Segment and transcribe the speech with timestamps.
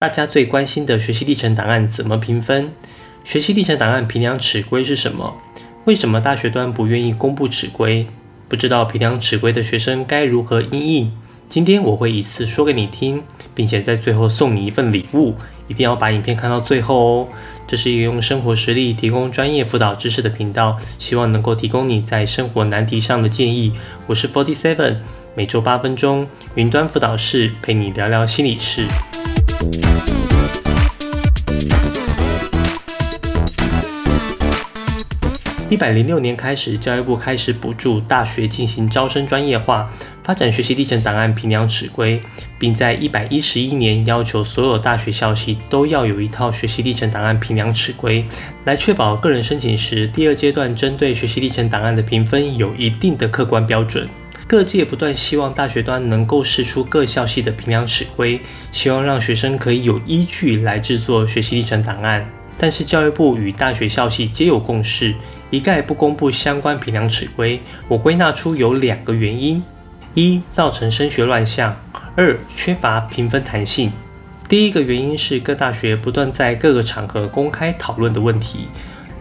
[0.00, 2.70] 大家最关心的学习历程档案怎么评分？
[3.22, 5.36] 学习历程档案评量尺规是什么？
[5.84, 8.06] 为什么大学端不愿意公布尺规？
[8.48, 11.12] 不知道评量尺规的学生该如何应应？
[11.50, 13.22] 今天我会一次说给你听，
[13.54, 15.34] 并且在最后送你一份礼物，
[15.68, 17.28] 一定要把影片看到最后哦。
[17.66, 23.74] 这是一个用生活实例提供专业辅导知识的频道，希望能够提供你在生活难题上的建议。
[24.06, 24.96] 我是 Forty Seven，
[25.34, 28.86] 每周八分钟，云端辅导室陪你聊聊心理事。
[35.68, 39.88] 一百零六年开始，教育部开始补助大学进行招生专业化，
[40.24, 42.20] 发展学习历程档案评量尺规，
[42.58, 48.24] 并在一百一十一年要求所有大学校系都要有一套学习历程档案评量尺规，
[48.64, 54.08] 来确保个人申请时第二阶段针对学习历程档案的评分有一定的客观标准。
[54.50, 58.40] 各界不断希望大学端能够试出各校系的评量尺规，
[58.72, 62.28] 希望让学生可以有依据来制作学习历程档案。
[62.58, 65.14] 但是教育部与大学校系皆有共识，
[65.50, 67.60] 一概不公布相关评量尺规。
[67.86, 69.62] 我归纳出有两个原因：
[70.14, 71.72] 一、造成升学乱象；
[72.16, 73.92] 二、缺乏评分弹性。
[74.48, 78.66] 第一个原因是各大学不断在各个场合公开讨论的问题。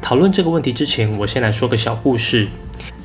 [0.00, 2.48] 讨论这个问题之前，我先来说个小故事。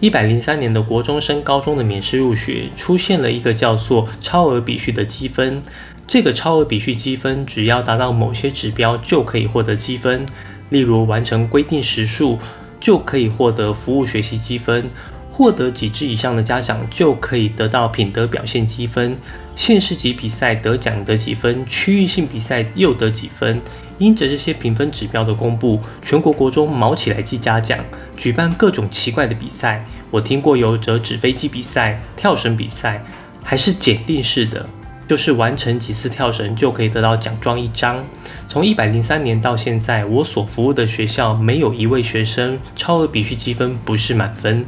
[0.00, 5.60] 一百零三年的国中升高中的免试入学，出现了一个叫做超额比序的积分。
[6.06, 10.24] 这个超额比序积分，只要达到某些指标就可以获得积分，
[10.70, 12.38] 例如完成规定时数
[12.80, 14.88] 就可以获得服务学习积分，
[15.30, 19.14] 获得几支以上的家长就可以得到品德表现积分。
[19.60, 23.60] 县市级比赛得奖得几分，区域性比赛又得几分。
[23.98, 27.78] 因着这些评分指标的公布，全国国中毛起来记嘉奖，
[28.16, 29.84] 举办各种奇怪的比赛。
[30.10, 33.04] 我听过有折纸飞机比赛、跳绳比赛，
[33.44, 34.66] 还是检定式的，
[35.06, 38.02] 就是完成几次跳绳就可以得到奖状一张。
[38.46, 44.64] 从一百零三年到现在，我所服务的学校没有一位学生超额比序积分不是满分，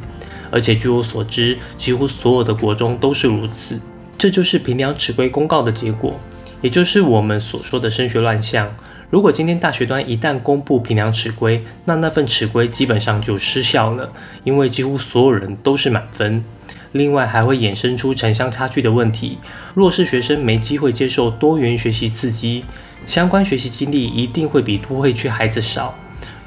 [0.51, 3.80] 而且据我所知，几乎所有的国中都是如此。
[4.23, 6.15] 这就是评量尺规公告的结果，
[6.61, 8.73] 也就是我们所说的升学乱象。
[9.11, 14.13] 如果今天大学端一旦公布评量尺规，那那份尺规基本上就失效了，
[14.45, 16.45] 因为几乎所有人都是满分。
[16.93, 19.39] 另外还会衍生出城乡差距的问题，
[19.75, 22.65] 弱势学生没机会接受多元学习刺激，
[23.09, 25.99] 相关学习经历一定会比都会区孩子少。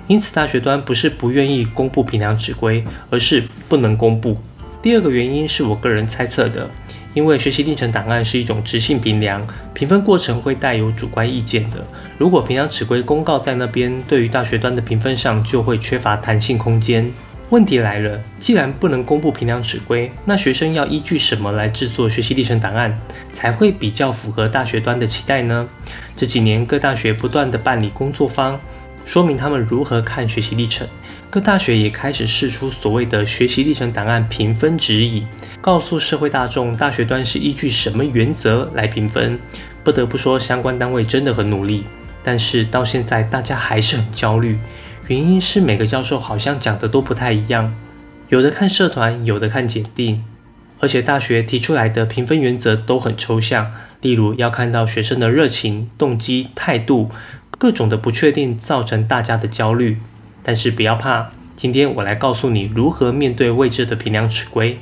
[0.08, 4.38] 因此大学端不是不愿意公布评量尺规，而是不能公布。
[4.86, 6.70] 第二个原因是我个人猜测的。
[7.16, 11.84] 因为学习历程档案是一种直性评量，评分过程会带有主观意见的。
[12.20, 17.12] 如果评量尺规公告在那边，对于大学端的评分上就会缺乏弹性空间。
[17.50, 22.96] 问题来了，既然不能公布评量尺规，那学生要依据什么来制作学习历程档案，
[23.32, 25.68] 才会比较符合大学端的期待呢？
[26.16, 28.62] 这几年各大学不断的办理工作坊。
[29.04, 30.88] 说明他们如何看学习历程，
[31.36, 35.28] 各大学也开始试出所谓的学习历程档案评分指引，
[35.60, 39.38] 告诉社会大众大学端是依据什么原则来评分。
[39.84, 41.84] 不得不说，相关单位真的很努力，
[42.24, 44.58] 但是到现在大家还是很焦虑，
[45.08, 47.76] 原因是每个教授好像讲的都不太一样，
[48.30, 50.24] 有的看社团，有的看检定，
[50.80, 57.12] 而且大学提出来的评分原则都很抽象，例如要看到学生的热情、动机、态度。
[57.58, 59.98] 各种的不确定造成大家的焦虑，
[60.46, 64.78] 但是不要怕，今天我来告诉你如何面对未知的评量尺规。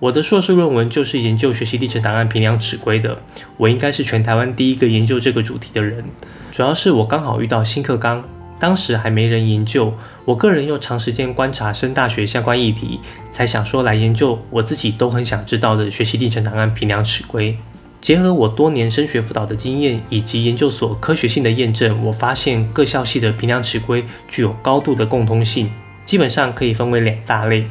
[0.00, 3.16] 我的硕士论文就是研究学习历程档案评量尺规的，
[3.58, 6.02] 我应该是全台湾第一个研究这个主题的人。
[6.50, 8.24] 主要是我刚好遇到新课纲，
[8.58, 12.98] 当时还没人研究，我个人又长时间观察升大学相关议题，
[13.30, 17.56] 才想说来研究我自己都很想知道的学习历程档案评量尺规。
[18.02, 25.70] 结合我多年升学辅导的经验以及研究所科学性的验证，我发现各校系的评量尺规具有高度的共通性，
[26.04, 27.64] 基本上可以分为两大类：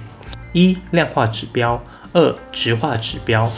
[0.53, 1.83] 一量化指标，
[2.13, 3.51] 二质化指标。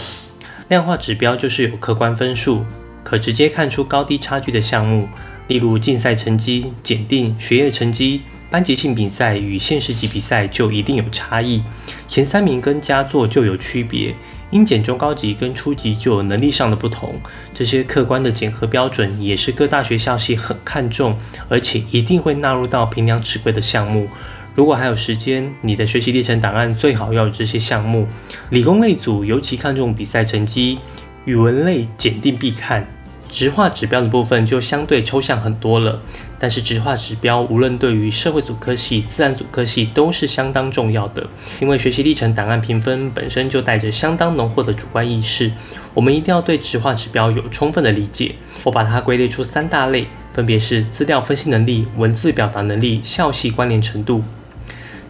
[0.68, 2.66] 量化指标就是有客观分数，
[3.04, 5.08] 可直接看出高低差距的项目，
[5.48, 11.62] 例如竞赛成绩、检定、学业成绩、班级性比赛与县市级比赛就一定有差异，
[12.08, 14.16] 前三名跟佳作就有区别。
[14.54, 17.20] 因检中高级跟初级就有能力上的不同，
[17.56, 21.18] 这些客观的检核标准也是各大学校系很看重，
[21.50, 24.08] 而且一定会纳入到评量尺规的项目。
[24.54, 28.08] 如果还有时间，你的学习历程档案最好要有这些项目。
[28.52, 30.78] 理工类组尤其看重比赛成绩，
[31.26, 32.86] 语文类检定必看，
[33.34, 36.00] 直化指标的部分就相对抽象很多了。
[36.38, 41.26] 但是直化指标无论对于社会组科系、自然组科系都是相当重要的，
[41.60, 45.52] 因为学习历程档案评分本身就带着相当浓厚的主观意识，
[45.94, 48.36] 我们一定要对直化指标有充分的理解。
[48.64, 54.22] 我把它归类出三大类，分别是资料分析能力、文字表达能力、校系关联程度。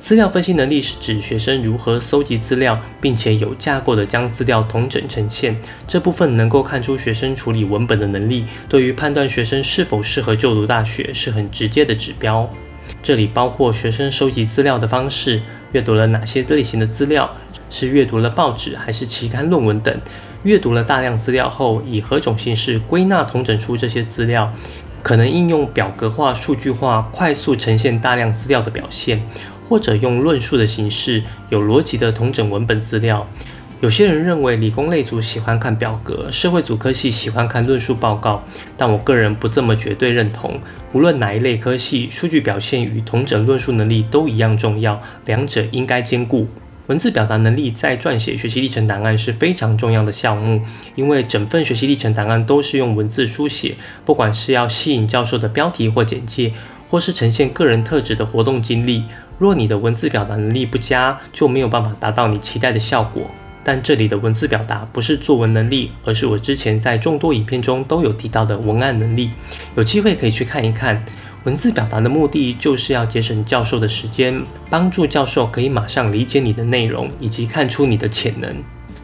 [0.04, 5.56] 资料分析能力是指学生如何搜集资料，并且有架构的将资料统整呈现。
[5.88, 12.50] 这部分能够看出学生处理文本的能力，对于判断学生是否适合就读大学是很直接的指标。
[13.02, 15.40] 这里包括学生收集资料的方式，
[15.72, 17.38] 阅读了哪些类型的资料，
[17.70, 20.02] 是阅读了报纸还是期刊论文等。
[20.44, 24.52] 阅读了大量资料后，以何种形式归纳统整出这些资料？
[25.02, 29.22] 可能应用表格化、数据化，快速呈现大量资料的表现。
[29.68, 33.28] 或者用论述的形式，有逻辑的同整文本资料。
[33.82, 38.42] 有些人认为理工类组喜欢看表格，社会组科系喜欢看论述报告，
[38.78, 40.58] 但我个人不这么绝对认同。
[40.94, 46.48] 无论哪一类科系，数据表现与同整论述能力都一样重要，两者应该兼顾。
[46.88, 50.62] 文字表达能力在撰写学习历程档案是非常重要的项目，
[50.96, 53.76] 因为整份学习历程档案都是用文字书写，
[54.06, 56.54] 不管是要吸引教授的标题或简介。
[56.90, 59.06] 或是呈现个人特质的活动经历，
[59.38, 63.30] 若你的文字表达能力不佳，就没有办法达到你期待的效果。
[63.64, 69.32] 但这里的文字表达不是作文能力，而是我之前在众多影片中都有提到的文案能力。
[69.76, 71.04] 有机会可以去看一看。
[71.46, 78.56] 文字表达的目的就是要节省教授的时间，帮助教授可以马上理解你的内容，以及看出你的潜能。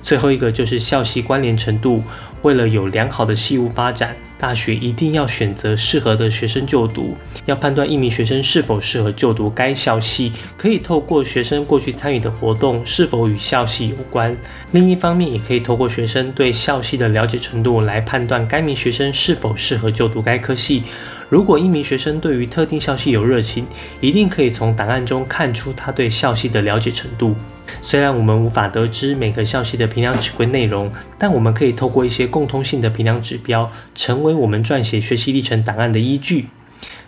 [0.09, 2.03] 最后一个就是校系关联程度。
[2.41, 7.15] 为了有良好的系务发展，大学一定要选择适合的学生就读。
[7.45, 14.35] 要判断一名学生是否适合就读该校系，可以透过学生过去参与的活动是否与校系有关。
[14.71, 20.85] 另一方面，也可以透过学生对校系的了解程度来判断该名学生是否适合就读该科系。
[21.29, 23.67] 如果一名学生对于特定校系有热情，
[24.01, 27.35] 一定可以从档案中看出他对校系的了解程度。
[27.81, 36.47] 虽然我们无法得知每个校系的评量指规内容，但我们可以透过一些共通性的评量指标，成为我们撰写学习历程档案的依据。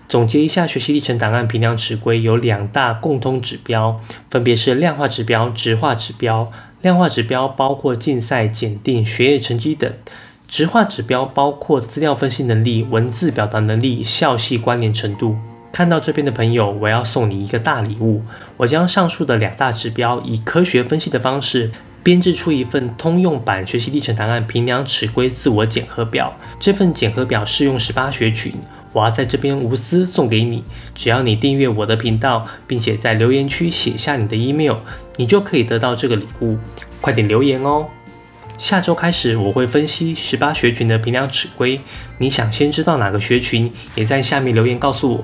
[0.08, 6.52] 总结一下，学习历程档案评量指规有两大共通指标，分别是量化指标、质化指标。
[6.82, 9.92] 量化指标包括竞赛、检定、学业成绩等；
[10.48, 15.38] 质化指标包括资料分析能力、文字表达能力、校系关联程度。
[15.72, 18.24] 看到这边的朋友，我要送你一个大礼物。
[18.58, 21.72] 我将上述的两大指标以科学分析的方式
[22.04, 26.36] 编制出一份通用版学习历程档案评量尺规自我检核表。
[26.60, 28.54] 这份检核表适用十八学群，
[28.92, 30.64] 我要在这边无私送给你。
[30.94, 34.78] 只要你订阅我的频道，并且在留言区写下你的 email，
[35.16, 36.58] 你就可以得到这个礼物。
[37.00, 37.88] 快点留言哦！
[38.58, 41.82] 下周开始我会分析十八学群的评量尺规。
[42.20, 45.24] 你想先知道哪个学群，也在下面留言告诉我。